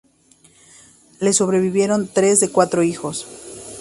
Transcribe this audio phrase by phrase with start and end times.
[1.19, 3.27] Le sobrevivieron tres de sus cuatro hijos.